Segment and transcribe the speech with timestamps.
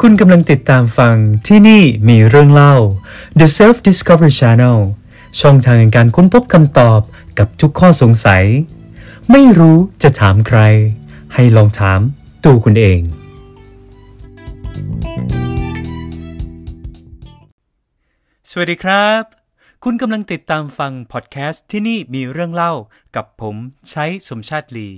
[0.00, 2.74] คุณกำลังติดตามฟังที่นี่มีเรื่องเล่า
[3.40, 4.78] The Self Discovery Channel
[5.40, 7.00] ช่องทางแห่งการค้นพบคำตอบ
[7.38, 8.44] กับทุกข้อสงสัย
[9.30, 10.60] ไม่รู้จะถามใคร
[11.34, 12.00] ให้ลองถาม
[12.44, 13.00] ตัวคุณเอง
[18.50, 19.22] สวัสดีครับ
[19.84, 22.72] คุณกำลังติดตามฟังพอดแคสต์ที่นี่มีเรื่องเล่า
[23.16, 23.56] กับผม
[23.90, 24.88] ใช้สมชาติลี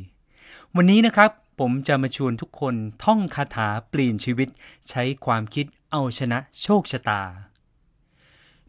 [0.77, 2.75] วันนี้นะครับ ผมจะมาชวนทุกคน
[3.05, 4.49] ท่องคาถาเปลี่ยนชีวิต
[4.91, 7.23] ใช้ความคิดเอาชนะโชคชะตา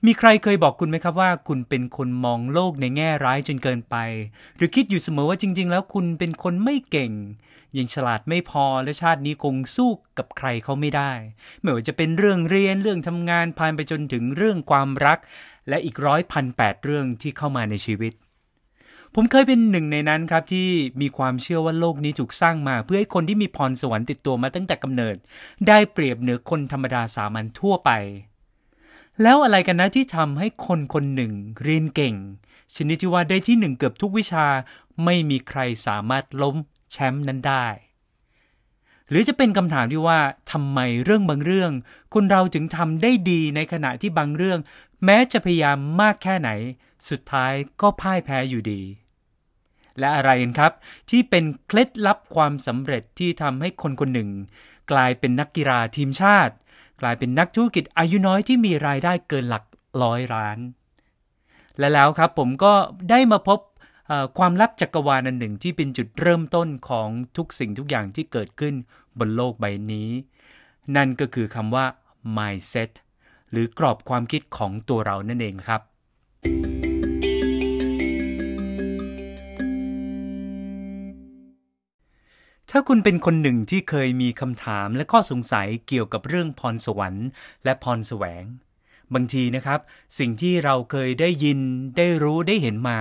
[0.05, 3.95] มีใครเคยบอกคุณไหมครับว่า คุณเป็นคนมองโลกในแง่ร้ายจนเกินไป
[4.55, 7.11] หรือคิดอยู่เสมอว่าจริง ๆ แล้วคุณเป็นคนไม่เก่ง
[7.77, 11.11] ยังฉลาดไม่พอและชาตินี้คงสู้กับใครเขาไม่ได้
[11.61, 15.19] ไม่ว่าจะเป็นเรื่องเรียนเรื่องทำงานผ่านไปจนถึงเรื่องความรัก
[15.69, 18.13] และอีกร้อยพันแปดเรื่องที่เข้ามาในชีวิต
[19.15, 20.69] ผมเคยเป็นหนึ่งในนั้นครับที่
[21.01, 25.15] มีความเชื่อว่าโลกนี้ถูกสร้างมา เพื่อให้คนที่มีพรสวรรค์ติดตัวมาตั้งแต่กำเนิด
[25.67, 27.91] ได้เปรียบเหนือคนธรรมดาสามัญทั่วไป
[29.21, 31.31] แล้วอะไรกันนะที่ทำให้คนคนหนึ่ง
[31.63, 32.15] เรียนเก่ง
[32.75, 34.45] ชนิดที่ว่าได้ที่หนึ่งเกือบทุกวิชา
[35.05, 36.55] ไม่มีใครสามารถล้ม
[36.91, 37.67] แชมป์นั้นได้
[39.09, 40.19] หรือจะเป็นคำถามที่ว่า
[40.51, 41.71] ทำไมเรื่องบางเรื่อง
[42.13, 44.59] คนเราถึงทำได้ดีในขณะที่บางเรื่อง
[45.05, 46.49] แม้จะพยายามมากแค่ไหน
[47.09, 48.81] สุดท้ายก็พ่ายแพ้อยู่ดี
[49.99, 50.73] และอะไรกันครับ
[51.09, 54.29] ที่เป็นเคล็ดลับความสำเร็จที่ทำให้คนคนหนึ่ง
[54.91, 56.53] กลายเป็นนักกีฬาทีมชาติ
[57.01, 59.63] กลายเป็นนักธุรกิจอายุน้อยที่มีรายได้เกินหลัก
[60.03, 60.59] ร้อยล้าน
[61.79, 62.73] และแล้วครับผมก็
[63.09, 63.59] ได้มาพบ
[64.37, 68.73] ความลับจักรวาลอันหนึ่งที่เป็นจุดเริ่มต้นของทุกสิ่งทุกอย่างที่เกิดขึ้น
[69.19, 70.09] บนโลกใบนี้
[70.95, 71.85] นั่นก็คือคำว่า
[72.37, 72.91] mindset
[73.51, 75.81] หรือกรอบความคิดของตัวเรานั่นเองครับ
[82.71, 87.27] ถ้าคุณเป็นคนหนึ่งที่เคยมีคำถามและข้อสงสัยเกี่ยวกับเรื่องพรสวรรค์
[87.63, 88.43] และพรแสวง
[89.13, 89.79] บางทีนะครับ
[90.19, 91.59] สิ่งที่เราเคยได้ยิน
[91.97, 92.99] ได้รู้ได้เห็นมา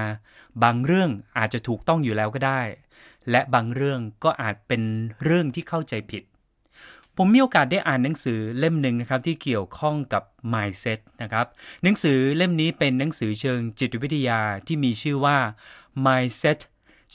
[0.63, 2.63] บางเรื่องอาจจะถูกต้องอยู่แล้วก็ได้
[3.31, 4.83] และบางเรื่องก็อาจเป็น
[5.25, 6.23] เรื่องที่เข้าใจผิด
[7.17, 10.23] ผมมีโอกาสได้อ่านหนังสือเล่มหนึ่งนะครับที่เกี่ยวข้องกับ
[10.53, 11.47] mindset นะครับ
[11.83, 15.39] หนังสือเล่มนี้เป็นหนังสือเชิงจิตวิทยาที่มีชื่อว่า
[16.07, 16.61] mindset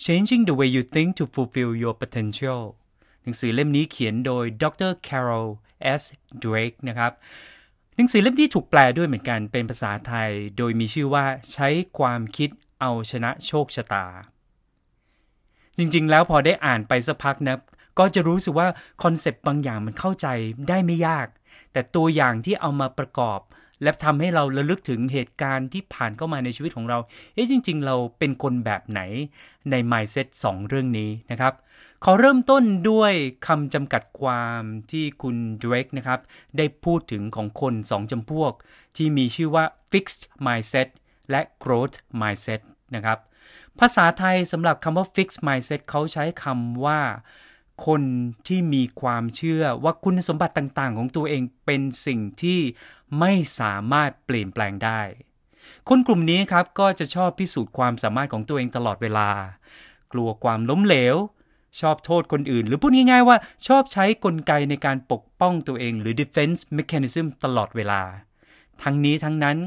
[0.04, 2.62] changing the way you think to fulfill your potential
[3.24, 5.48] หนังสือเล่มนี้เขียนโดยดร Carol
[6.02, 6.04] S.
[6.44, 7.12] Drake นะครับ
[7.96, 11.68] หนังสือเล่มนี้ถูกแปลด้วยเหมือนกันเป็นภาษาไทย โดยมีชื่อว่าใช้
[11.98, 14.06] ความคิดเอาชนะโชคชะตา
[15.78, 17.58] จริงๆ แล้วพอได้อ่านไปสักพักนะ
[18.00, 18.68] ก็จะรู้สึกว่า
[19.04, 20.28] คอนเซปต์บางอย่างมันเข้าใจ
[20.70, 21.28] ได้ไม่ยาก
[21.74, 23.40] แต่ตัวอย่างที่เอามาประกอบ
[23.84, 26.98] และทำให้เราระลึกถึงเหตุการณ์ที่ผ่านเข้ามาในชีวิตของเรา
[27.34, 29.02] เอ๊ะจริง ๆ เราเป็นคนแบบไหน
[29.72, 31.54] ใน mindset 2 เรื่องนี้นะครับ
[32.04, 33.14] ขอเริ่มต้นด้วย
[33.48, 36.20] คำจำกัดความที่คุณด r a k e นะครับ
[36.58, 38.54] ได้พูดถึงของคน 2จำพวก
[38.98, 40.88] ที่มีชื่อว่า fixed mindset
[41.30, 42.62] และ growth mindset
[42.96, 43.20] นะครับ
[43.80, 47.00] ภาษาไทยสำหรับคำว่า fixed mindset เขาใช้คำว่า
[47.86, 48.02] คน
[48.48, 52.60] ที่มีความเชื่อว่าคุณสมบัติต่างๆ ของตัวเองเป็นสิ่งที่
[53.20, 55.02] ไม่สามารถเปลี่ยนแปลงได้
[55.90, 59.30] คนกลุ่มนี้ครับก็จะชอบพิสูจน์ความสามารถของตัวเองตลอดเวลา
[60.14, 61.16] กลัวความล้มเหลว
[61.80, 63.38] ชอบโทษคนอื่น หรือพูดง่ายๆว่า
[63.68, 68.02] ชอบใช้กลไกในการปกป้องตัวเองหรือ defense mechanism ตลอดเวลา
[68.84, 69.58] ทั้งนี้ทั้งนั้น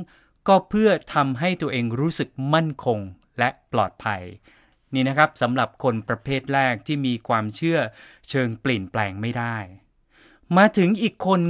[0.48, 2.98] ก็เพื่อทำให้ตัวเองรู้สึกมั่นคง
[3.38, 4.22] และปลอดภัย
[4.94, 7.78] นี่นะครับสำหรับคนประเภทแรกที่มีความเชื่อ
[8.28, 9.56] เชิงเปลี่ยนแปลงไม่ได้
[10.56, 11.40] มาถึงอีกคน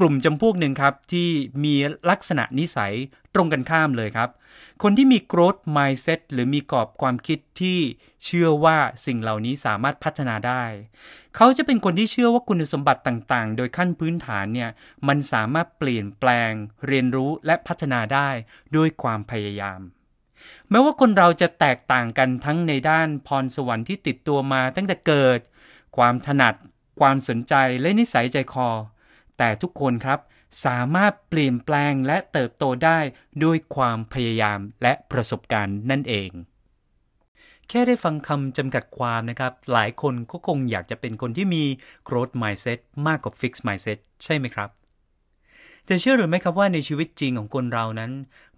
[0.00, 1.28] กลุ่มจำพวกหนึ่งครับที่
[1.64, 1.74] มี
[2.10, 2.94] ลักษณะนิสัย
[3.34, 4.30] ตรงกันข้ามเลยครับ
[4.82, 7.78] คนที่มี growth mindset หรือมีกรอบความคิดที่
[8.24, 10.64] เชื่อว่าสิ่งเหล่านี้สามารถพัฒนาได้
[11.36, 14.70] เขาจะเป็นคนที่เชื่อว่าคุณสมบัติต่างๆ โดยขั้นพื้นฐานเนี่ย
[15.08, 16.52] มันสามารถเปลี่ยนแปลง
[16.86, 18.28] เรียนรู้และพัฒนาได้
[18.76, 19.80] ด้วยความพยายาม
[20.70, 25.40] แม้ว่าคนเราจะแตกต่างกันทั้งในด้านพรสวรรค์ที่ติดตัวมาตั้งแต่เกิด
[25.96, 26.54] ความถนัด
[27.00, 28.68] ความสนใจและนิสัยใจคอ
[29.38, 30.18] แต่ทุกคนครับ
[30.66, 32.98] สามารถเปลี่ยนแปลงและเติบโตได้
[33.44, 36.30] ด้วยความพยายามและประสบการณ์นั่นเอง
[37.68, 41.64] แค่ได้ฟังคำจำกัดความนะครับ หลายคนก็คงอยากจะเป็นคนที่มี
[42.08, 44.70] growth mindset มากกว่า fixed mindset ใช่ไหมครับ
[45.88, 48.12] จะเชื่อหรือไม่ครับว่าในชีวิตจริงของคนเรานั้น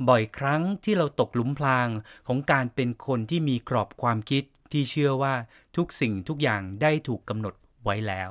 [0.09, 1.89] บ่อยครั้งที่เราตกหลุมพราง
[2.27, 5.35] ของการเป็นคนที่มีกรอบความคิดที่เชื่อว่า
[5.77, 7.55] ทุกสิ่งทุกอย่างได้ถูกกำหนด
[7.85, 8.31] ไว้แล้ว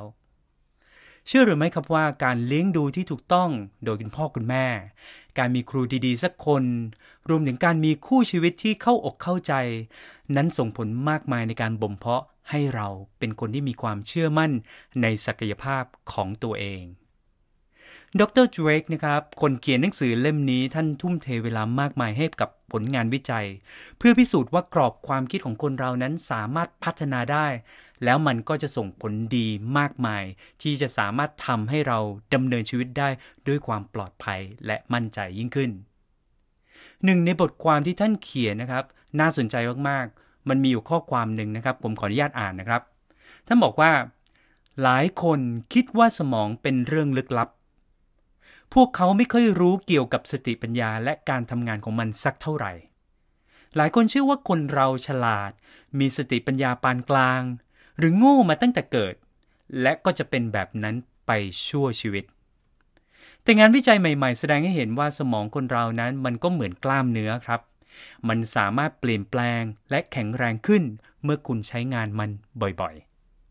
[1.27, 3.49] เชื่อหรือไม่ครับว่าการเลี้ยงดูที่ถูกต้อง
[3.83, 4.65] โดยคุณพ่อคุณแม่
[5.37, 6.63] การมีครูดีๆ สักคน
[7.29, 9.53] รวมถึงการมีคู่ชีวิตที่เข้าอกเข้าใจ
[10.35, 12.87] นั้นส่งผลมากมายในการบ่มเพาะให้เรา
[13.19, 14.51] เป็นคนที่มีความเชื่อมั่น
[15.01, 16.83] ในศักยภาพของตัวเอง
[18.19, 23.45] ดรเดรกนะครับ คนเขียนหนังสือเล่มนี้ท่านทุ่มเทเวลามากมายให้กับผลงานวิจัย
[23.97, 27.47] เพื่อพิสูจน์ว่ากรอบความคิดของคนเรานั้นสามารถพัฒนาได้
[28.03, 30.23] แล้วมันก็จะส่งผลดีมากมาย
[30.61, 31.99] ที่จะสามารถทำให้เรา
[32.33, 33.09] ดำเนินชีวิตได้
[33.47, 35.71] ด้วยความปลอดภัยและมั่นใจยิ่งขึ้น
[37.03, 38.83] หนึ่งในบทความที่ท่านเขียนนะครับ
[39.19, 39.55] น่าสนใจ
[39.89, 42.81] มากๆ มันมีอยู่ข้อความหนึ่งนะครับ ผมขออนุญาตอ่านนะครับ
[43.47, 43.91] ท่านบอกว่า
[44.83, 45.39] หลายคน
[45.73, 47.49] คิดว่าสมองเป็นเรื่องลึกลับ
[48.73, 52.73] พวกเขาไม่ค่อยรู้เกี่ยวกับสติปัญญาและการทำงานของมันสักเท่าไหร่
[53.75, 55.51] หลายคนเชื่อว่าคนเราฉลาด
[55.99, 57.41] มีสติปัญญาปานกลาง
[57.97, 59.15] หรือโง่มาตั้งแต่เกิด
[59.81, 60.95] และก็จะเป็นแบบนั้น
[61.27, 61.31] ไป
[61.67, 62.25] ชั่วชีวิต
[63.43, 67.61] แต่งานวิจัยใหม่ ๆ แสดงให้เห็นว่าสมองคนเรานั้นมันก็เหมือนกล้ามเนื้อครับ
[68.27, 70.83] มันสามารถเปลี่ยนแปลงและแข็งแรงขึ้น
[71.23, 72.29] เมื่อคุณใช้งานมัน
[72.61, 72.95] บ่อย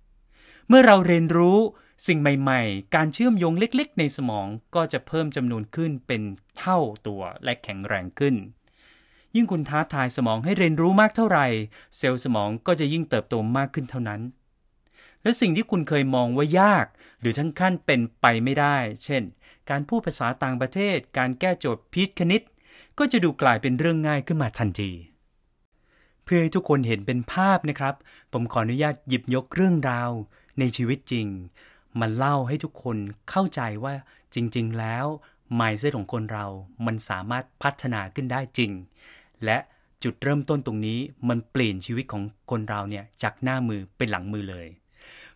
[0.07, 1.59] ๆ เมื่อเราเรียนรู้
[2.07, 6.23] สิ่งใหม่ ๆ การเชื่อมโยงเล็ก ๆ ในสมองก็จะเพิ่มจำนวนขึ้นเป็น
[6.59, 8.35] เท่าตัวและแข็งแรงขึ้น
[9.35, 11.47] ยิ่งคุณท้าทายสมองให้เรียนรู้มากเท่าไหร่
[11.97, 14.21] เซลล์สมองก็จะยิ่งเติบโตมากขึ้นเท่านั้น
[15.23, 16.87] และสิ่งที่คุณเคยมองว่ายาก
[17.21, 19.23] หรือทั้งขั้นเป็นไปไม่ได้ เช่น
[19.71, 22.43] การพูดภาษาต่างประเทศ การแก้โจทย์พิษคณิต
[22.99, 24.91] ก็จะดูกลายเป็นเรื่องง่ายขึ้นมาทันที
[26.25, 27.95] เพื่อให้ทุกคนเห็นเป็นภาพนะครับ
[28.33, 30.11] ผมขออนุญาตหยิบยกเรื่องราว
[30.59, 31.27] ในชีวิตจริง
[32.01, 32.97] มันเล่าให้ทุกคน
[33.31, 33.95] เข้าใจว่า
[34.35, 35.07] จริง ๆ แล้ว
[35.57, 36.47] ไมเซ็ตของคนเรา
[36.87, 38.73] มันสามารถพัฒนาขึ้นได้จริง
[39.45, 39.59] และ
[40.05, 40.99] จุดเริ่มต้นตรงนี้
[41.29, 44.67] มันเปลี่ยนชีวิตของคนเราเนี่ยจากหน้ามือเป็นหลังมือเลย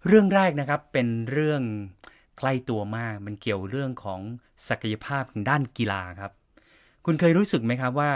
[0.07, 1.63] เรื่องแรกนะครับเป็นเรื่อง
[2.39, 4.21] ใกล้ตัวมาก มันเกี่ยวเรื่องของ
[4.69, 6.33] ศักยภาพทางด้านกีฬาครับ
[7.05, 8.11] คุณเคยรู้สึกไหมครับว่า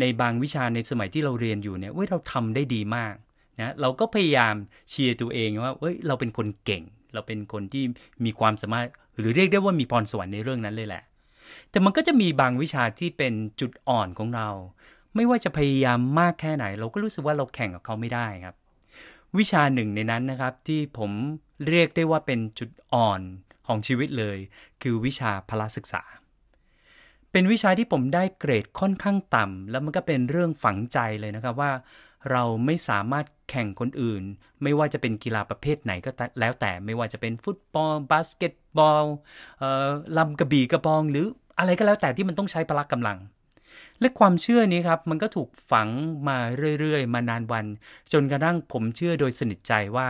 [0.00, 3.14] ในบางวิชาในสมัยที่เราเรียนอยู่เนี่ยเว้ยเราทำได้ดีมาก
[3.60, 4.54] นะเราก็พยายาม
[4.90, 6.82] เชียร์ตัวเองว่าเอ้ยเราเป็นคนเก่ง
[7.16, 7.84] เราเป็นคนที่
[8.24, 8.86] มีความสามารถ
[9.18, 11.02] หรือเรียกได้ว่ามีพรสวรรค์ในเรื่องนั้นเลยแหละ
[11.70, 14.48] แต่มันก็จะมีบางวิชาที่เป็นจุดอ่อนของเรา
[15.14, 18.56] ไม่ว่าจะพยายามมากแค่ไหน เราก็รู้สึกว่าเราแข่งกับเขาไม่ได้ครับ
[19.38, 21.10] วิชาหนึ่งในนั้นนะครับที่ผม
[21.68, 23.20] เรียกได้ว่าเป็นจุดอ่อน
[23.66, 24.38] ของชีวิตเลย
[24.82, 26.02] คือวิชาพละศึกษา
[27.32, 31.72] เป็นวิชาที่ผมได้เกรดค่อนข้างต่ำแล้วมันก็เป็นเรื่องฝังใจเลยนะครับว่า
[32.30, 34.22] เราไม่สามารถแข่งคนอื่น
[34.62, 39.04] ไม่ว่าจะเป็นกีฬาประเภทไหนก็แล้วแต่ไม่ว่าจะเป็นฟุตบอลบาสเกตบอล
[40.18, 41.26] ลำกระบี่กระบอง หรือ
[41.58, 43.18] อะไรก็แล้วแต่ที่มันต้องใช้พละกำลัง
[44.00, 45.88] และความเชื่อนี้ครับ มันก็ถูกฝัง
[46.28, 46.38] มา
[46.80, 47.66] เรื่อยๆ มานานวัน
[48.12, 50.08] จนกระทั่งผมเชื่อโดยสนิทใจว่า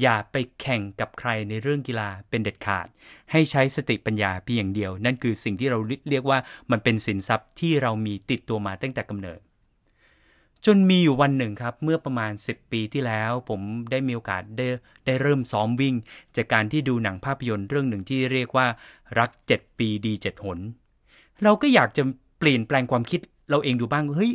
[0.00, 2.86] อย่าไปแข่งกับใครในเรื่องกีฬาเป็นเด็ดขาด
[3.32, 5.78] ให้ใช้สติปัญญาเพียงอย่างเดียว นั่นคือสิ่งที่เรา
[6.10, 6.38] เรียกว่า
[6.70, 9.40] มันเป็นสินทรัพย์ที่เรามีติดตัวมาตั้งแต่กำเนิด
[10.66, 13.60] จนมีอยู่วันหนึ่งครับ เมื่อประมาณ 10 ปีที่แล้ว ผม
[13.90, 14.68] ได้มีโอกาสได้
[15.06, 15.94] ได้เริ่มซ้อมวิ่ง
[16.36, 18.66] จากการที่ดูหนังภาพยนตร์เรื่องหนึ่งที่เรียกว่า
[19.18, 20.58] รัก 7 ปีดี 7 หน
[21.42, 22.02] เราก็อยากจะ
[22.38, 23.20] เปลี่ยนแปลงความคิด
[23.50, 24.32] เราเองดูบ้างเฮ้ย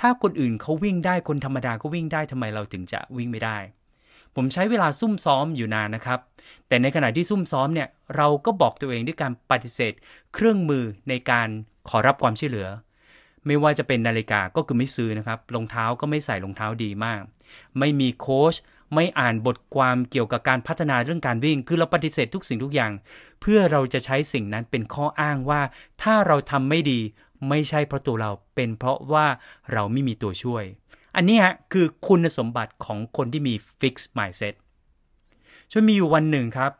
[0.00, 3.58] ถ้าคนอื่นเขาวิ่งได้คนธรรมดาก็วิ่งได้ทำไมเราถึงจะวิ่งไม่ได้
[4.34, 6.18] ผมใช้เวลาซุ่มซ้อมอยู่นานนะครับ
[6.68, 9.92] แต่ในขณะที่ซุ่มซ้อมเนี่ยเราก็บอกตัวเองด้วยการปฏิเสธ
[10.34, 11.48] เครื่องมือในการ
[11.88, 12.68] ขอรับความช่วยเหลือ
[13.46, 17.20] ไม่ว่าจะเป็นนาฬิกาก็คือไม่ซื้อนะครับรองเท้าก็ไม่ใส่รองเท้าดีมาก
[17.78, 18.54] ไม่มีโค้ช
[18.94, 22.92] ไม่อ่านบทความเกี่ยวกับการพัฒนาเรื่องการวิ่ง คือเราปฏิเสธทุกสิ่งทุกอย่าง
[23.40, 25.60] เพื่อเราจะใช้สิ่งนั้นเป็นข้ออ้างว่า
[26.02, 27.00] ถ้าเราทำไม่ดี
[27.48, 29.26] ไม่ใช่เพราะตัวเราเป็นเพราะว่า
[29.72, 30.64] เราไม่มีตัวช่วย
[31.16, 34.54] อันนี้ฮะคือคุณสมบัติของคนที่มี fixed mindset
[35.72, 36.72] จนมีอยู่วันหนึ่งครับ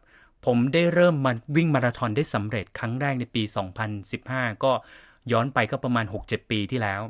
[0.44, 3.42] ผมได้เริ่มมาวิ่งมาราธอนได้สำเร็จครั้งแรกในปี
[4.02, 4.72] 2015 ก็
[5.32, 7.02] ย้อนไปก็ประมาณ 6-7 ปีที่แล้ว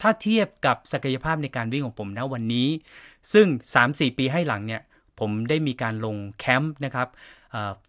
[0.00, 2.68] ถ้าเทียบกับศักยภาพในการวิ่งของผมนะวันนี้
[3.32, 3.46] ซึ่ง
[3.82, 4.82] 3-4 ปีให้หลังเนี่ย
[5.20, 7.08] ผมได้มีการลงแคมป์นะครับ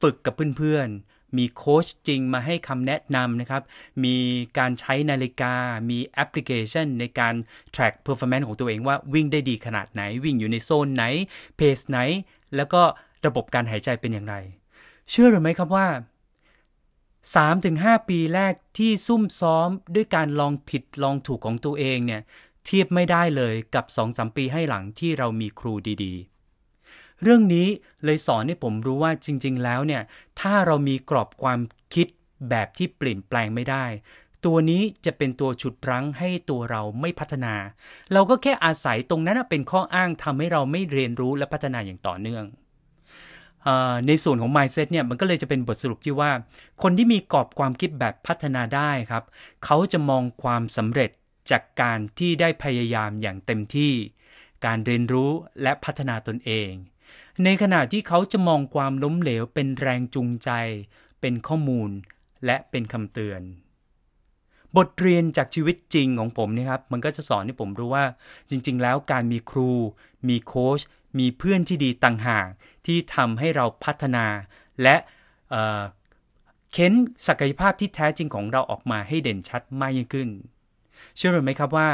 [0.02, 3.64] ฝึกกับเพื่อนๆ มีโค้ชจริงมาให้คำแนะนำนะครับ
[4.04, 4.16] มี
[4.58, 5.54] การใช้นาฬิกา
[5.90, 7.34] มีแอปพลิเคชันในการ
[7.76, 11.04] track performance ของตัวเองว่าวิ่งได้ดีขนาดไหน วิ่งอยู่ในโซนไหน
[11.58, 11.98] เพสไหน
[12.56, 12.82] แล้วก็
[13.26, 14.36] ระบบการหายใจเป็นอย่างไร
[15.10, 15.88] เชื่อหรือไม่ครับว่า
[17.36, 22.22] 3-5 ปีแรกที่ซุ่มซ้อมด้วยการลองผิดลองถูกของตัวเองเนี่ย
[22.66, 27.68] เทียบไม่ได้เลยกับ 2-3 ปีให้หลังที่เรามีครูดีๆ เรื่องนี้
[28.04, 30.02] เลยสอนให้ผมรู้ว่าจริง ๆ แล้วเนี่ย
[30.40, 31.60] ถ้าเรามีกรอบความ
[31.94, 32.08] คิด
[32.50, 33.86] แบบที่เปลี่ยนแปลงไม่ได้
[34.46, 37.56] ตัวนี้จะเป็นตัวฉุดรั้งให้ตัวเราไม่พัฒนา
[38.14, 42.46] เราก็แค่อาศัยตรงนั้นเป็นข้ออ้างทำให้เราไม่เรียนรู้และพัฒนาอย่างต่อเนื่อง
[44.08, 46.32] ในส่วนของ mindset เนี่ยมันก็เลยจะเป็นบทสรุปที่ว่า
[46.82, 49.24] คนที่มีกรอบความคิดแบบพัฒนาได้ครับ
[49.66, 51.10] เขาจะมองความสำเร็จ
[51.52, 53.94] จากการที่ได้พยายามอย่างเต็มที่
[54.66, 55.32] การเรียนรู้
[55.62, 56.72] และพัฒนาตนเอง
[57.44, 60.50] ในขณะที่เขาจะมองความล้มเหลวเป็นแรงจูงใจ
[61.22, 61.90] เป็นข้อมูล
[62.46, 63.42] และเป็นคำเตือน
[64.78, 68.06] บทเรียนจากชีวิตจริงของผมนี่ครับ มันก็จะสอนให้ผมรู้ว่า
[68.50, 69.72] จริง ๆ แล้วการมีครู
[70.28, 70.80] มีโค้ช
[71.20, 72.48] มีเพื่อนที่ดีต่างหาก
[72.86, 74.26] ที่ทำให้เราพัฒนา
[74.84, 74.96] และ
[76.72, 76.94] เค้น
[77.28, 80.30] ศักยภาพที่แท้จริงของเราออกมาให้เด่นชัดมากยิ่งขึ้น
[81.16, 81.90] เชื่อหรือไหมครับว่า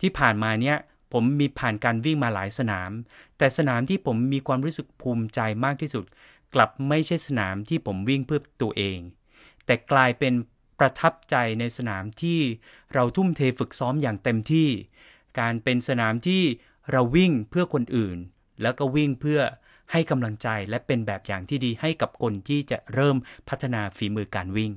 [0.00, 0.76] ที่ผ่านมาเนี้ย
[1.12, 2.90] ผมมีผ่านการวิ่งมาหลายสนาม
[3.38, 6.04] แต่สนามที่ผมมีความรู้สึกภูมิใจมากที่สุด
[6.54, 8.98] กลับไม่ใช่สนามที่ผมวิ่งเพื่อตัวเอง
[9.66, 10.34] แต่กลายเป็น
[10.78, 12.40] ประทับใจในสนามที่
[12.94, 14.68] เราทุ่มเทฝึกซ้อมอย่างเต็มที่
[15.40, 16.42] การเป็นสนามที่
[16.92, 18.18] เราวิ่งเพื่อคนอื่น
[18.62, 19.40] แล้วก็วิ่งเพื่อ
[19.92, 23.16] ให้กำลังใจและเป็นแบบอย่างที่ดีให้กับคนที่จะเริ่ม
[23.48, 24.72] พัฒนาฝีมือการวิ่ง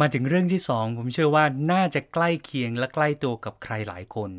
[0.00, 4.30] มาถึงเรื่องที่สองผมเชื่อว่าน่าจะใกล้เคียงและใกล้ตัวกับใครหลายคน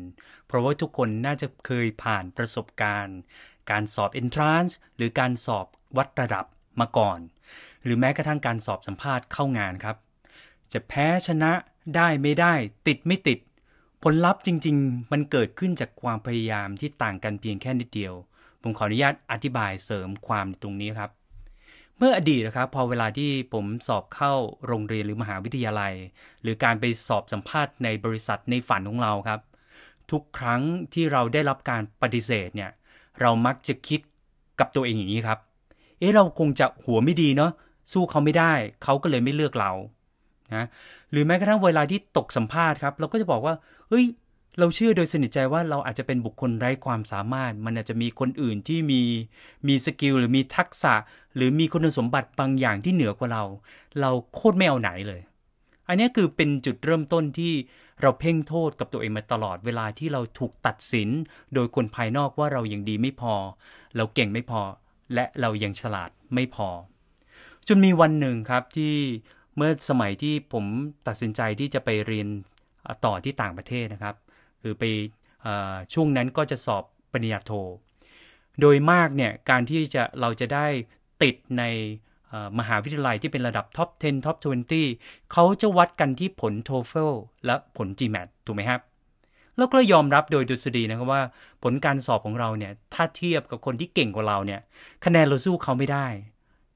[0.46, 3.18] เพราะว่าทุกคนน่าจะเคยผ่านประสบการณ์
[3.70, 6.44] การสอบ entrance หรือการสอบวัดระดับ
[6.80, 7.18] มาก่อน
[7.84, 9.96] หรือแม้กระทั่งการสอบสัมภาษณ์เข้างานครับ
[10.72, 11.52] จะแพ้ชนะ
[11.96, 12.54] ได้ไม่ได้
[12.86, 13.38] ติดไม่ติด
[14.02, 18.14] ผลลัพธ์จริง ๆ มันเกิดขึ้นจากความพยายามที่ต่างกันเพียงแค่นิดเดียว
[18.62, 21.10] ผมขออนุญาตอธิบายเสริมความตรงนี้ครับ
[21.98, 24.32] เมื่ออดีตนะครับพอเวลาที่ผมสอบเข้า
[24.66, 25.94] โรงเรียนหรือมหาวิทยาลัย
[26.42, 29.40] หรือการไปสอบสัมภาษณ์ในบริษัทในฝันของเราครับ
[30.10, 30.62] ทุกครั้ง
[30.94, 32.70] ที่เราได้รับการปฏิเสธเนี่ย
[33.20, 34.00] เรามักจะคิด
[34.60, 35.38] กับตัวเองอย่างนี้ครับ
[35.98, 37.50] เอ๊ะเราคงจะหัวไม่ดีเนาะ
[37.92, 38.52] สู้เขาไม่ได้
[38.84, 39.72] เขาก็เลยไม่เลือกเรา
[40.54, 40.66] นะ
[41.10, 43.54] หรือแม้กระทั่งเวลาที่ตกสัมภาษณ์ครับ เราก็จะบอกว่า
[43.88, 44.04] เฮ้ย
[44.58, 49.02] เราเชื่อโดยสนิทใจว่าเราอาจจะเป็นบุคคลไร้ความสามารถ มันอาจจะมีคนอื่นที่มี
[49.68, 50.94] มีสกิลหรือมีทักษะ
[51.36, 53.44] หรือมีคุณสมบัติบางอย่างที่เหนือกว่าเรา
[54.00, 55.20] เราโคตรไม่เอาไหนเลย
[55.88, 57.52] อันนี้คือเป็นจุดเริ่มต้นที่
[58.00, 61.08] เราเพ่งโทษกับตัวเองมาตลอดเวลาที่เราถูกตัดสิน
[61.54, 63.34] โดยคนภายนอกว่าเรายังดีไม่พอ
[63.96, 64.62] เราเก่งไม่พอ
[65.14, 66.68] และเรายังฉลาดไม่พอ
[67.68, 68.94] จนมีวันหนึ่งครับที่
[69.56, 70.64] เมื่อสมัยที่ผม
[71.06, 72.28] ตัดสินใจที่จะไปเรียน
[73.04, 74.14] ต่อที่ต่างประเทศนะครับ
[74.62, 74.84] คือไป
[75.94, 77.52] ช่วงนั้นก็จะสอบปริญญาโท
[78.60, 80.66] โดยมากเนี่ยการที่จะเราจะได้
[81.22, 81.64] ติดใน
[82.58, 84.36] มหาวิทยาลัยที่เป็นระดับท็อป 10 ท็อป
[84.84, 87.12] 20 เขาจะวัดกันที่ผล TOEFL
[87.46, 88.80] และผล GMAT ถูกไหมครับ
[89.56, 91.22] แล้วก็ยอมรับโดยดุษฎีนะครับว่า
[91.62, 94.60] ผลการสอบของเราเนี่ย ถ้าเทียบกับคนที่เก่งกว่าเราเนี่ย
[95.04, 96.06] คะแนนเราสู้เขาไม่ได้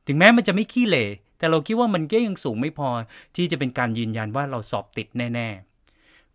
[0.07, 1.05] ถึงแม้มันจะไม่ขี้เหร่
[1.39, 2.89] แต่เราคิดว่ามันก็ยังสูงไม่พอ
[3.37, 5.72] ที่จะเป็นการยืนยันว่าเราสอบติดแน่ ๆ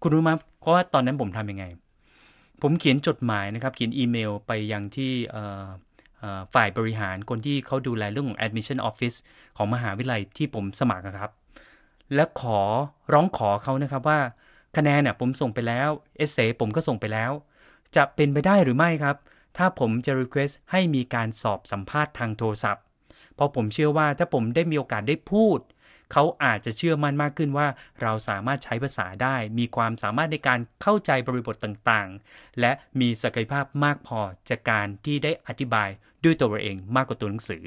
[0.02, 0.32] คุณรู้ไหม
[0.68, 1.66] ราะว่าตอนนั้นผมทำยังไง
[2.62, 5.12] ผมเขียนจดหมายนะครับ เขียนอีเมลไปยังที่
[6.54, 9.18] ฝ่ายบริหารคนที่เขาดูแลเรื่องของ admission office
[9.58, 11.32] ของมหาวิทยาลัยที่ผมสมัครครับ
[12.16, 12.60] และขอ
[13.14, 14.20] ร้องขอเขานะครับว่า
[14.78, 17.32] คะแนนเนี่ยผมส่งไปแล้วเอเซผมก็ส่งไปแล้ว
[17.96, 19.16] จะเป็นไปได้หรือไม่ครับ
[19.58, 22.84] ถ้าผมจะ request ให้มีการสอบสัมภาษณ์ทางโทรศัพท์
[23.36, 25.60] เพราะผมเชื่อว่าถ้าผมได้มีโอกาสได้พูด
[26.12, 27.68] เขาอาจจะเชื่อมั่นมากขึ้นว่า
[28.02, 35.90] เราสามารถใช้ภาษาได้ มีความสามารถในการเข้าใจบริบทต่างๆ และมีศักยภาพมากพอจากการที่ได้อธิบาย
[36.24, 37.64] ด้วยตัวเองมากกว่าตัวหนังสือ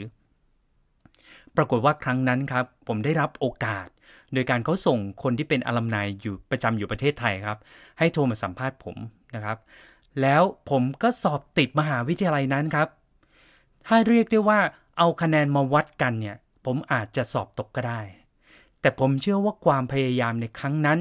[1.56, 3.88] ปรากฏว่าครั้งนั้นครับ ผมได้รับโอกาส
[4.32, 7.58] โดยการเขาส่งคนที่เป็นอลัมนายอยู่ประจำอยู่ประเทศไทยครับ
[7.98, 8.96] ให้โทรมาสัมภาษณ์ผม
[9.34, 9.58] นะครับ
[10.20, 12.88] แล้วผมก็สอบติดมหาวิทยาลัยนั้นครับ
[13.86, 14.60] ถ้าเรียกได้ว่า
[14.98, 18.00] เอาคะแนนมาวัดกันเนี่ย ผมอาจจะสอบตกก็ได้
[18.80, 20.98] แต่ผมเชื่อว่าความพยายามในครั้งนั้น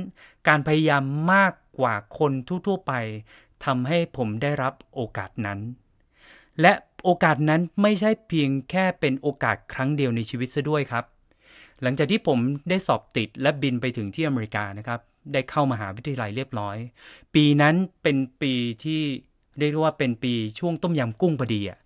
[0.48, 2.94] การพยายามมากกว่าคนทั่วๆไป
[3.66, 5.60] ทำให้ผมได้รับโอกาสนั้น
[6.62, 11.06] และโอกาสนั้นไม่ใช่เพียงแค่เป็นโอกาสครั้งเดียวในชีวิตซะด้วยครับ
[11.82, 15.00] หลังจากที่ผมได้สอบติดและบินไปถึงที่อเมริกานะครับ
[15.34, 16.78] ได้เข้ามาหาวิทยาลัยเรียบร้อย
[17.36, 19.02] ปีนั้นเป็นปีที่
[19.60, 21.80] เรียกว่าเป็นปีช่วงต้มยำกุ้งพอดีอะ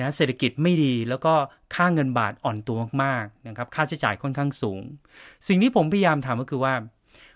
[0.00, 1.34] นะเศรษฐกิจไม่ดีแล้วก็
[1.74, 4.82] ค่าเงินบาทอ่อนตัวมากๆนะครับค่าใช้จ่ายค่อนข้างสูง
[5.48, 6.74] สิ่งที่ผมพยายามทำก็คือว่า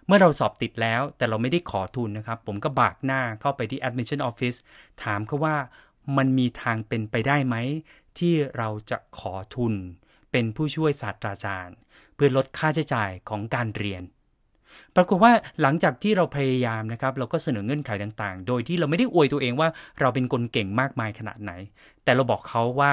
[0.07, 4.59] เมื่อเราสอบติดแล้วแต่เราไม่ได้ขอทุนนะครับ ผมก็บากหน้าเข้าไปที่ admission office
[5.03, 5.57] ถามเขาว่า
[6.17, 7.57] มันมีทางเป็นไปได้ไหม
[8.19, 9.75] ที่เราจะขอทุน
[10.33, 11.77] เป็นผู้ช่วยศาสตราจารย์
[12.15, 14.03] เพื่อลดค่าใช้จ่ายของการเรียน
[14.97, 19.69] ปรากฏว่าหลังจากที่เราพยายามนะครับ เราก็เสนอเงื่อนไขต่างๆ โดยที่เราไม่ได้อวยตัวเองว่า
[20.01, 21.53] เราเป็นคนเก่งมากมายขนาดไหน
[22.05, 22.93] แต่เราบอกเขาว่า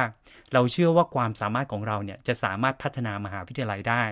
[0.54, 4.04] เราเชื่อว่าความสามารถของเราเนี่ยจะสามารถพัฒนามหาวิทยาลัยได้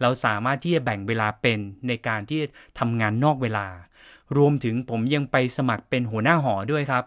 [0.00, 2.40] เราสามารถที่จะแบ่งเวลาเป็นในการที่
[2.78, 3.66] ทำงานนอกเวลา
[4.36, 7.04] รวมถึงผมยังไปสมัครเป็นหัวหน้าหอด้วยครับ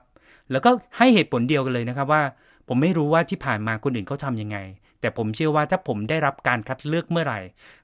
[0.52, 2.24] แล้วก็ให้เหตุผลเดียวกันเลยนะครับว่า
[2.68, 4.58] ผมไม่รู้ว่าที่ผ่านมาคนอื่นเขาทำยังไง
[5.06, 7.40] แต่ผมเชื่อว่าถ้าผมได้รับการคัดเลือกเมื่อไหร่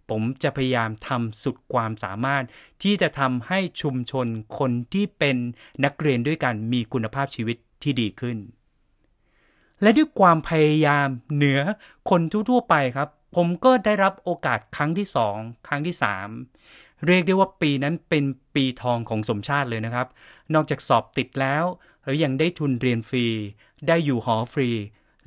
[0.10, 2.44] ผมจะพยายามทำสุดความสามารถ
[2.84, 4.28] ที่จะทำให้ชุมชน
[4.60, 5.38] คนที่เป็น
[5.86, 8.38] นักเรียนด้วยกันมีคุณภาพชีวิตที่ดีขึ้น
[9.82, 11.62] และด้วยความพยายามเหนือ
[12.10, 15.96] คนทั่วๆไปครับ ผมก็ได้รับโอกาสครั้งที่2ครั้งที่
[16.50, 18.24] 3เรียกได้ว่าปีนั้นเป็น
[18.56, 20.08] ปีทองของสมชาติเลยนะครับ
[20.54, 21.64] นอกจากสอบติดแล้ว
[22.04, 23.26] แล้วยังได้ทุนเรียนฟรี
[23.88, 24.70] ได้อยู่หอฟรี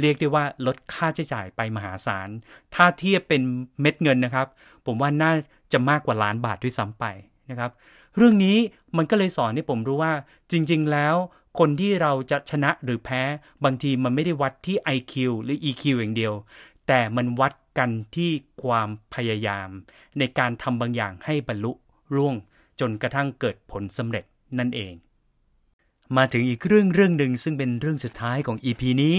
[0.00, 2.28] เรียกได้ว่าลดค่าใช้จ่ายไปมหาศาล
[2.74, 3.42] ถ้าเทียบเป็น
[3.80, 4.46] เม็ดเงินนะครับ
[4.86, 5.32] ผมว่าน่า
[5.72, 7.04] จะมากกว่าล้านบาทด้วยซ้ำไป
[7.50, 7.70] นะครับ
[8.16, 8.56] เรื่องนี้
[8.96, 10.12] มันก็เลยสอนให้ผมรู้ว่า
[10.50, 11.16] จริง ๆ แล้ว
[11.58, 13.22] คนที่เราจะชนะหรือแพ้
[13.64, 16.34] บางทีมันไม่ได้วัดที่ IQ หรือ EQ อย่างเดียว
[16.88, 18.30] แต่มันวัดกันที่
[18.62, 19.68] ความพยายาม
[20.18, 21.72] ในการทำบางอย่างให้บรรลุ
[22.14, 22.34] ร่วง
[22.80, 24.24] จนกระทั่งเกิดผลสำเร็จ
[24.58, 24.92] นั่นเอง
[26.16, 29.16] มาถึงอีกเรื่องเรื่องหนึ่งซึ่งเป็นเรื่องสุดท้ายของ EP นี้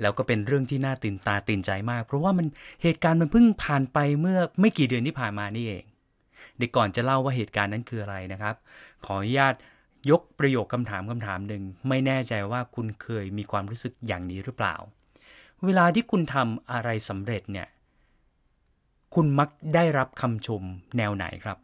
[0.00, 2.46] แล้วก็เป็นเรื่องที่น่าตื่นตาตื่นใจมาก เพราะว่ามัน
[2.82, 5.84] เหตุการณ์มันเพิ่งผ่านไปเมื่อไม่กี่เดือนที่ผ่านมานี่เอง
[6.56, 8.54] เดี๋ยวก่อนจะเล่าว่าเหตุการณ์นั้นคืออะไรนะครับ
[9.04, 9.54] ขออนุญาต
[10.10, 14.74] ยกประโยคคำถามคำถามหนึ่งไม่แน่ใจว่าคุณเคยมีความรู้สึกอย่างนี้หรือเปล่า
[15.64, 17.68] เวลาที่คุณทำอะไรสำเร็จเนี่ย
[19.14, 20.62] คุณมักได้รับคำชม
[20.96, 21.58] แนวไหนครับ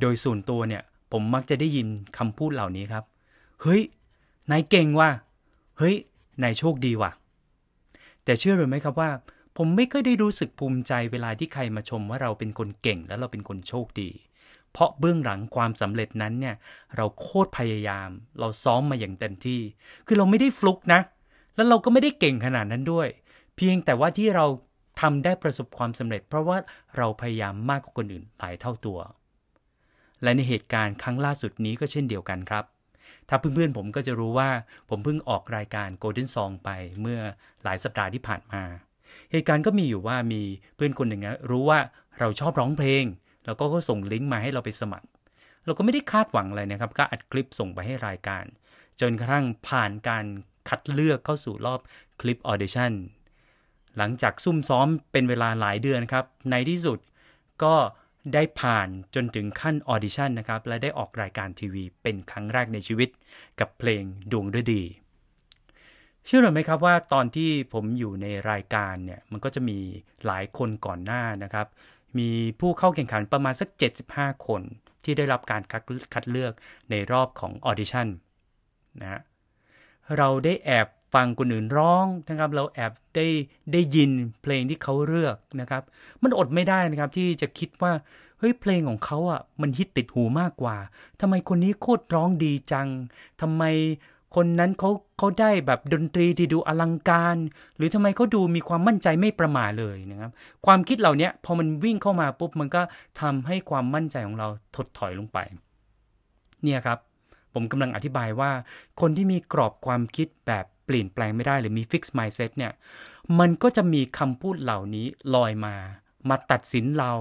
[0.00, 1.86] โดยส่วนตัวเนี่ย ผมมักจะได้ยิน
[2.18, 3.04] คำพูดเหล่านี้ครับ
[3.62, 3.82] เฮ้ย
[4.50, 5.10] นายเก่งว่ะ
[5.78, 5.96] เฮ้ย
[6.42, 7.10] นายโชคดีว่ะ
[8.24, 9.10] แต่เชื่อหรือไม่ครับว่า
[9.56, 14.10] ผมไม่เคยได้รู้สึกภูมิใจเวลาที่ใครมาชมว่าเราเป็นคนเก่งและเราเป็นคนโชคดี
[14.72, 16.56] เพราะเบื้องหลังความสำเร็จนั้นเนี่ย
[16.96, 19.60] เราโคตรพยายาม เราซ้อมมาอย่างเต็มที่
[20.06, 21.00] คือเราไม่ได้ฟลุกนะ
[21.56, 23.08] แล้วเราก็ไม่ได้เก่งขนาดนั้นด้วย
[23.56, 24.46] เพียงแต่ว่าที่เรา
[25.00, 26.56] ทำได้ประสบความสำเร็จ เพราะว่า
[26.96, 28.98] เราพยายามมากกว่าคนอื่นหลายเท่าตัว
[30.22, 32.64] และในเหตุการณ์ครั้งล่าสุดนี้ก็เช่นเดียวกันครับ
[33.28, 34.50] ถ้าเพื่อนๆผมก็จะรู้ว่า
[34.90, 37.20] ผมเพิ่งออกรายการ Golden Song ไปเมื่อ
[37.64, 38.62] หลายสัปดาห์ที่ผ่านมา
[39.32, 40.42] เหตุการณ์ก็มีอยู่ว่ามี
[40.76, 41.78] เพื่อนคนหนึ่งนะรู้ว่า
[42.18, 43.04] เราชอบร้องเพลง
[43.46, 45.06] แล้วก็ส่งลิงก์มาให้เราไปสมัคร
[45.64, 48.44] เราก็ไม่ได้คาดหวังอะไรนะครับ ก็อัดคลิปส่งไปให้รายการ
[49.00, 50.24] จนกระทั่งผ่านการ
[50.68, 51.80] คัดเลือกเข้าสู่รอบ
[52.20, 52.92] คลิปออเดชั่น
[53.96, 56.98] หลังจากซุ่มซ้อมเป็นเวลาหลายเดือนครับ ในที่สุด
[57.62, 57.74] ก็
[58.34, 63.08] ได้ผ่านจนถึงขั้นออดิชั่นนะครับ และได้ออกรายการทีวีเป็นครั้งแรกในชีวิต
[63.60, 64.02] กับเพลง
[64.32, 64.82] ดวงฤดี
[66.26, 69.78] เชื่อหรือไหมครับว่าตอนที่ผมอยู่ในรายการเนี่ยมันก็จะมี
[70.26, 71.66] หลายคนก่อนหน้านะครับ
[72.18, 72.30] มี
[72.60, 73.68] ผู้เข้าแข่งขันประมาณสัก
[74.08, 74.62] 75 คน
[75.04, 75.62] ที่ได้รับการ
[76.14, 76.52] คัดเลือก
[76.90, 78.08] ในรอบของออดิชั่น
[79.00, 79.20] นะฮะ
[80.16, 83.26] เราได้แอบ ฟังคนอื่นร้องนะครับ เราแอบได้
[83.72, 84.10] ได้ยิน
[84.42, 85.82] เพลงที่เขาเลือกนะครับ
[86.22, 87.92] มันอดไม่ได้นะครับที่จะคิดว่า
[88.38, 90.76] เฮ้ยเพลงของเขาอะมันฮิตติดหูมากกว่า
[91.20, 92.88] ทำไมคนนี้โคตรร้องดีจัง
[93.40, 93.64] ทำไม
[94.36, 97.36] คนนั้นเขาเขาได้แบบดนตรีที่ดูอลังการ
[97.76, 100.30] หรือทำไมเขาดูมีความมั่นใจไม่ประมาเลยนะครับ
[100.66, 102.82] ความคิดเหล่านี้พอมันวิ่งเข้ามาปุ๊บมันก็
[103.20, 105.38] ทำให้ความมั่นใจของเราถดถอยลงไป
[106.62, 106.98] เนี่ยครับ
[107.54, 108.50] ผมกำลังอธิบายว่า
[109.00, 112.72] คนที่มีกรอบความคิดแบบ ปลี่ยนแปลงไม่ได้หรือมี fixed mindset เนี่ย
[113.38, 115.76] มันก็จะมีคำพูดเหล่านี้ลอยมา
[116.28, 117.12] มาตัดสินเรา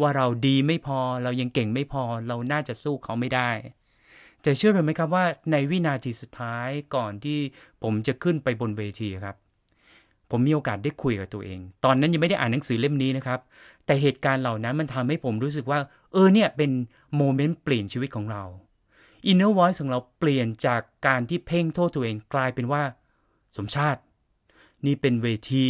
[0.00, 3.50] ว่าเราดีไม่พอเรายังเก่งไม่พอเราน่าจะสู้เขาไม่ได้
[4.42, 7.38] แต่เชื่อหรือไม่ครับว่าในวินาทีสุดท้ายก่อนที่
[7.82, 9.36] ผมจะขึ้นไปบนเวทีครับ
[10.30, 13.40] ผมมีโอกาสได้คุยกับตัวเอง ตอนนั้นยังไม่ได้อ่านหนังสือเล่มนี้นะครับ
[13.86, 15.80] แต่เหตุการณ์เหล่านั้นมันทำให้ผมรู้สึกว่า
[16.12, 16.70] เออเนี่ยเป็น
[17.16, 18.42] โมเมนต์เปลี่ยนชีวิตของเรา
[19.30, 22.82] Inner Voice ของเราเปลี่ยนจากการที่เพ่งโทษตัวเองกลายเป็นว่า
[23.56, 24.00] สมชาติ
[24.86, 25.66] นี่เป็นเวที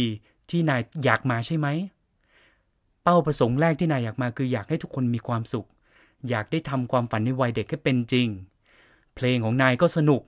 [0.49, 1.67] ที่นายอยากมาใช่ไหม
[3.03, 5.67] เป้าประสงค์แรกที่นายอยากมาคืออยากให้ทุกคนมีความสุข
[6.29, 8.27] อยากได้ทำความฝันในวัยเด็กให้เป็นจริง
[9.15, 10.21] เพลงของนายก็สนุก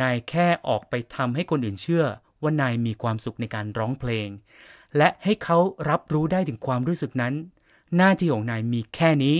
[0.00, 2.04] นายแค่ออกไปทำให้คนอื่นเชื่อ
[2.42, 4.28] ว่านายมีความสุขในการร้องเพลง
[4.96, 5.58] และให้เขา
[5.90, 7.34] รับรู้ได้ถึงความรู้สึกนั้น
[7.96, 9.36] หน้าที่ของนายมีแค่นี้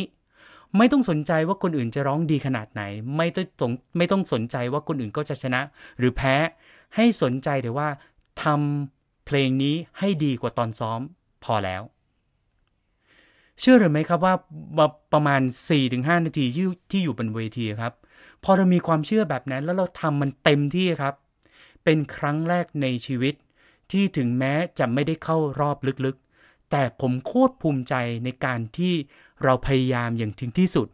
[0.78, 2.82] ไม่ต้องสนใจว่าคนอื่นจะร้องดีขนาดไหน
[3.16, 5.60] ไม่ต้องไม่ต้องสนใจว่าคนอื่นก็จะชนะ
[5.98, 6.34] หรือแพ้
[6.96, 7.88] ให้สนใจแต่ว่า
[8.42, 11.00] ทำเพลงนี้ให้ดีกว่าตอนซ้อม
[11.44, 11.82] พอแล้ว
[13.60, 14.34] เชื่อหรือไม่ครับว่า
[15.12, 15.40] ประมาณ
[15.82, 17.92] 4-5 นาทีที่ที่อยู่บนเวทีครับ
[18.44, 21.14] พอเรามีความเชื่อแบบนั้นแล้วเราทำมันเต็มที่ครับ
[21.84, 23.34] เป็นครั้งแรกในชีวิต
[23.92, 26.16] ที่ถึงแม้จะไม่ได้เข้ารอบลึก
[26.70, 28.94] แต่ผมโคตรภูมิใจในการที่
[29.42, 30.88] เราพยายามอย่างถึงที่สุด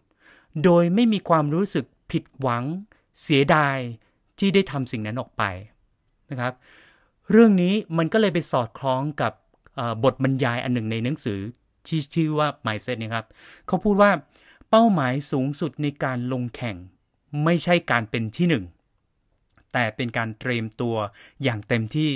[0.65, 2.65] โดยไม่มีความรู้สึกผิดหวัง
[3.23, 3.77] เสียดาย
[4.39, 5.43] ที่ได้ทำสิ่งนั้นออกไป
[6.31, 6.53] นะครับ
[7.31, 9.33] เรื่องนี้มันก็เลยไปสอดคล้องกับ
[10.05, 11.41] บทบรรยายอันหนึ่งในหนังสือ
[11.87, 13.27] ที่ชื่อว่า mindset นะครับ
[13.67, 14.11] เขาพูดว่า
[14.71, 16.77] เป้าหมายสูงสุดในการลงแข่ง
[17.45, 18.65] ไม่ใช่การเป็นที่หนึ่ง
[19.73, 20.97] แต่เป็นการเตรียมตัว
[21.43, 22.11] อย่างเต็มที่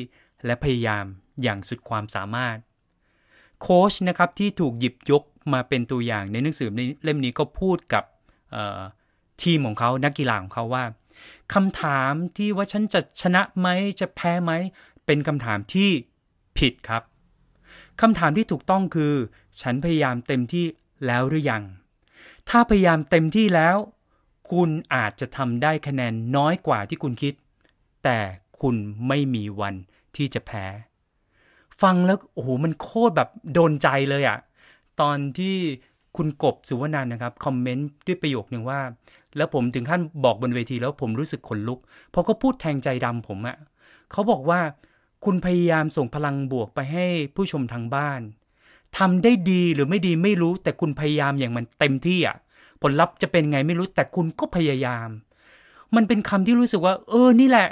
[0.45, 1.05] และพยายาม
[1.43, 2.57] อย่างสุดความสามารถ
[3.61, 6.71] โค้ชนะครับที่ถูกหยิบยกมาเป็นตัวอย่างในหนังสือ
[7.05, 8.05] เล่มนี้ก็พูดกับ
[9.43, 10.85] ทีมของเขานักกีฬาของเขาว่า
[11.55, 13.69] คำถามที่ว่าฉันจะชนะไหม
[14.01, 14.53] จะแพ้ไหม
[15.07, 15.91] เป็นคำถามที่
[16.59, 17.03] ผิดครับ
[18.01, 19.15] คำถามที่ถูกต้องคือ
[19.61, 20.67] ฉันพยายามเต็มที่
[21.07, 21.63] แล้วหรือยัง
[22.49, 23.77] ถ้าพยายามเต็มที่แล้ว
[24.51, 27.35] คุณอาจจะทำได้คะแนนน้อยกว่าที่คุณคิด
[28.05, 28.19] แต่
[28.61, 28.77] คุณ
[29.09, 29.75] ไม่มีวัน
[30.17, 30.65] ที่จะแพ้
[31.83, 34.39] ฟังแล้วโอ้โหมันโคตรแบบโดนใจเลยอะ
[35.01, 35.57] ตอนที่
[36.17, 38.81] คุณกบสุวรรณนะครับคอมเมนต์ด้วยประโยคหนึ่งว่า
[39.37, 41.79] แล้วผมถึงขั้นบอกบนเวทีแล้วผมรู้สึกขนลุก
[42.11, 43.57] เพราะเขาพูดแทงใจดำผมอะ
[44.13, 44.61] เขาบอกว่า
[45.25, 48.21] คุณพยายามส่งพลังบวกไปให้ผู้ชมทางบ้าน
[48.99, 52.37] ทำได้ดีหรือไม่ดีไม่รู้ แต่คุณพยายามอย่างมันเต็มที่อะ
[52.83, 55.09] ผลลัพธ์จะเป็นไงไม่รู้แต่คุณก็พยายาม
[55.97, 57.69] มันเป็นคำที่รู้สึกว่า เออนี่แหละ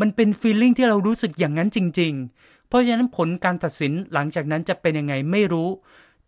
[0.00, 5.68] มันเป็นฟีลลิ่งที่เรารู้สึกอย่างนั้นจริงๆ เพราะฉะนั้นผลการตัดสินหลังจากนั้นจะเป็นยังไงไม่รู้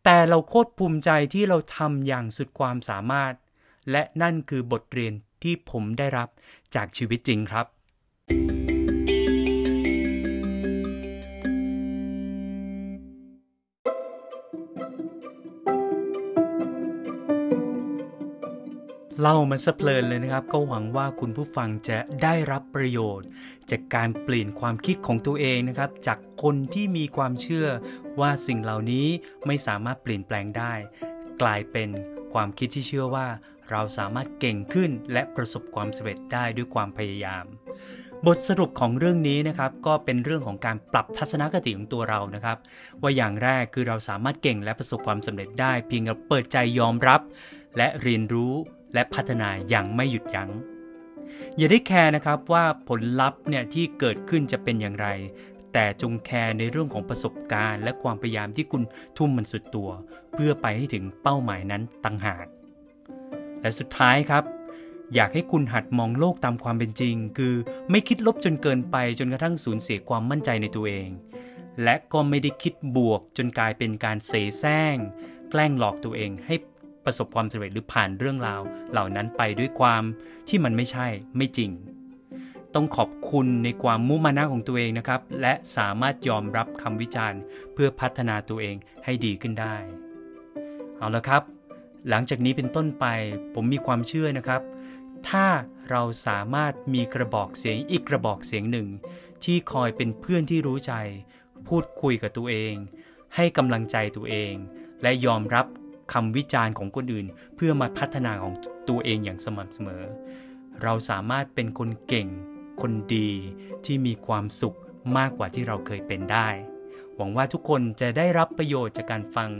[0.05, 3.35] แต่เราโคตรภูมิใจที่เราทำอย่างสุดความสามารถ
[3.91, 6.29] และนั่นคือบทเรียนที่ผมได้รับ
[6.75, 8.60] จากชีวิตจริงครับ
[19.21, 23.29] เล่ามาสะเพลินเลยนะครับ ก็หวังว่าคุณผู้ฟังจะได้รับประโยชน์
[23.71, 27.69] จากการเปลี่ยนความคิดของตัวเองนะครับ จากคนที่มีความเชื่อ
[28.21, 29.07] ว่าสิ่งเหล่านี้
[29.47, 30.73] ไม่สามารถเปลี่ยนแปลงได้
[31.43, 31.89] กลายเป็น
[32.33, 33.27] ความคิดที่เชื่อว่า
[33.71, 37.45] เราสามารถเก่งขึ้นและประสบความสำเร็จได้ด้วยความพยายาม
[38.27, 42.59] บทสรุปของเรื่องนี้นะครับก็เป็นเรื่องของการปรับทัศนคติของตัวเรานะครับ
[43.03, 47.21] ว่าอย่างแรกคือเราสามารถเก่งและประสบความสำเร็จได้ เพียงเราเปิดใจยอมรับ
[47.77, 48.55] และเรียนรู้
[48.95, 50.51] และพัฒนาอย่างไม่หยุดยัง้ง
[51.57, 55.09] อย่าได้แคร์นะครับว่าผลลัพธ์เนี่ยที่เกิดขึ้นจะเป็นอย่างไร
[55.73, 58.83] แต่จงแคร์ในเรื่องของประสบการณ์ และความพยายามที่คุณ
[59.19, 59.91] ทุ่มมันสุดตัว
[60.35, 62.47] เพื่อไปให้ถึงเป้าหมายนั้นต่างหาก
[63.61, 64.45] และสุดท้ายครับ
[65.15, 67.55] อยากให้คุณหัดมองโลกตามความเป็นจริง คือ
[67.91, 71.09] ไม่คิดลบจนเกินไปจนกระทั่งสูญเสียความมั่นใจในตัวเอง
[71.83, 74.97] และก็ไม่ได้คิดบวกจนกลายเป็นการเสแสร้ง
[75.51, 76.55] แกล้งหลอกตัวเองให้
[77.05, 78.61] ประสบความสำเร็จหรือผ่านเรื่องราว
[78.93, 80.03] เหล่านั้นไปด้วยความ
[80.49, 81.71] ที่มันไม่ใช่ไม่จริง
[82.75, 87.41] ต้องขอบคุณในความมุมานะของตัวเองนะครับ และสามารถยอมรับคำวิจารณ์
[87.73, 89.77] เพื่อพัฒนาตัวเองให้ดีขึ้นได้
[90.99, 91.43] เอาละครับ
[92.09, 93.07] หลังจากนี้เป็นต้นไป
[93.55, 94.63] ผมมีความเชื่อนะครับ
[95.29, 95.47] ถ้า
[95.91, 98.89] เราสามารถมีกระบอกเสียงอีกกระบอกเสียงหนึ่ง
[99.45, 100.95] ที่คอยเป็นเพื่อนที่รู้ใจ
[101.69, 102.75] พูดคุยกับตัวเอง
[103.37, 104.53] ให้กำลังใจตัวเอง
[105.03, 105.67] และยอมรับ
[106.13, 108.55] คำวิจารณ์ของคนอื่น เพื่อมาพัฒนาของ
[108.89, 110.03] ตัวเองอย่างสม่ำเสมอ
[110.83, 112.29] เราสามารถเป็นคนเก่ง
[112.83, 113.31] คนดี
[113.85, 114.77] ที่มีความสุข
[115.17, 116.49] มากกว่าที่เราเคยเป็นได้
[117.17, 119.51] หวังว่าทุกคนจะได้รับประโยชน์จากการฟัง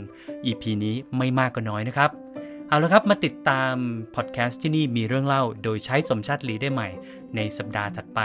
[0.45, 2.11] EP นี้ไม่มากก็น้อยนะครับ
[2.67, 3.73] เอาละครับมาติดตาม
[4.15, 6.89] พอดแคสต์ที่นี่มีเรื่องเล่า โดยใช้สมชาติลีได้ใหม่
[7.35, 8.19] ในสัปดาห์ถัดไป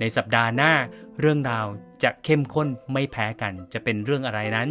[0.00, 0.72] ในสัปดาห์หน้า
[1.20, 1.66] เรื่องราว
[2.02, 4.68] จะเข้มข้นไม่แพ้กัน จะเป็นเรื่องอะไรนั้น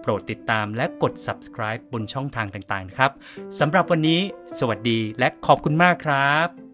[0.00, 3.10] โปรดติดตามและกด subscribe บนช่องทางต่างๆ ครับ
[3.58, 4.20] สำหรับวันนี้
[4.58, 6.71] สวัสดีและขอบคุณมากครับ